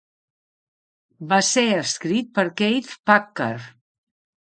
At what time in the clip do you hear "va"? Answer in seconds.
1.35-1.39